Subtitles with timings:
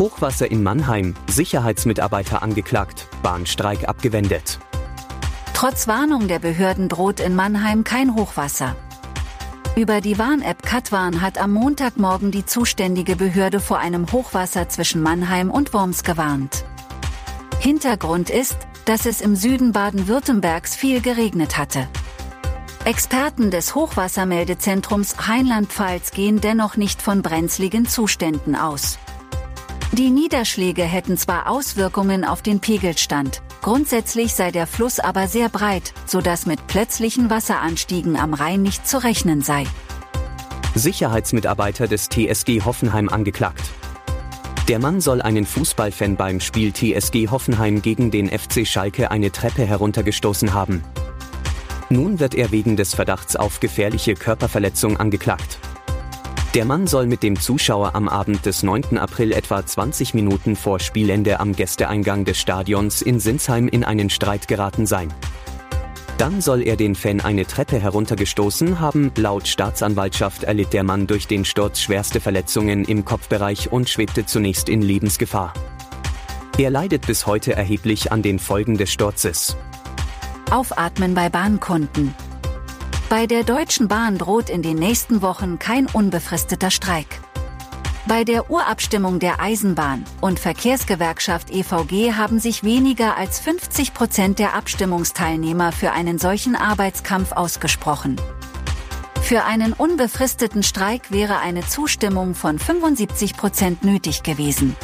[0.00, 4.58] Hochwasser in Mannheim, Sicherheitsmitarbeiter angeklagt, Bahnstreik abgewendet.
[5.52, 8.76] Trotz Warnung der Behörden droht in Mannheim kein Hochwasser.
[9.76, 15.50] Über die Warn-App Katwarn hat am Montagmorgen die zuständige Behörde vor einem Hochwasser zwischen Mannheim
[15.50, 16.64] und Worms gewarnt.
[17.58, 21.86] Hintergrund ist, dass es im Süden Baden-Württembergs viel geregnet hatte.
[22.86, 28.98] Experten des Hochwassermeldezentrums Rheinland-Pfalz gehen dennoch nicht von brenzligen Zuständen aus.
[30.00, 35.92] Die Niederschläge hätten zwar Auswirkungen auf den Pegelstand, grundsätzlich sei der Fluss aber sehr breit,
[36.06, 39.64] sodass mit plötzlichen Wasseranstiegen am Rhein nicht zu rechnen sei.
[40.74, 43.60] Sicherheitsmitarbeiter des TSG Hoffenheim angeklagt.
[44.68, 49.66] Der Mann soll einen Fußballfan beim Spiel TSG Hoffenheim gegen den FC Schalke eine Treppe
[49.66, 50.82] heruntergestoßen haben.
[51.90, 55.58] Nun wird er wegen des Verdachts auf gefährliche Körperverletzung angeklagt.
[56.54, 58.98] Der Mann soll mit dem Zuschauer am Abend des 9.
[58.98, 64.48] April etwa 20 Minuten vor Spielende am Gästeeingang des Stadions in Sinsheim in einen Streit
[64.48, 65.14] geraten sein.
[66.18, 69.12] Dann soll er den Fan eine Treppe heruntergestoßen haben.
[69.16, 74.68] Laut Staatsanwaltschaft erlitt der Mann durch den Sturz schwerste Verletzungen im Kopfbereich und schwebte zunächst
[74.68, 75.54] in Lebensgefahr.
[76.58, 79.56] Er leidet bis heute erheblich an den Folgen des Sturzes.
[80.50, 82.12] Aufatmen bei Bahnkunden.
[83.10, 87.20] Bei der Deutschen Bahn droht in den nächsten Wochen kein unbefristeter Streik.
[88.06, 94.54] Bei der Urabstimmung der Eisenbahn und Verkehrsgewerkschaft EVG haben sich weniger als 50 Prozent der
[94.54, 98.14] Abstimmungsteilnehmer für einen solchen Arbeitskampf ausgesprochen.
[99.20, 104.76] Für einen unbefristeten Streik wäre eine Zustimmung von 75 Prozent nötig gewesen.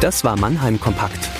[0.00, 1.39] Das war Mannheim Kompakt.